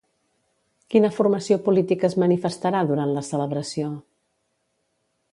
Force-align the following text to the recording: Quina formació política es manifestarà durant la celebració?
Quina 0.93 1.09
formació 1.17 1.57
política 1.67 2.07
es 2.09 2.15
manifestarà 2.23 2.81
durant 2.93 3.13
la 3.17 3.23
celebració? 3.27 3.91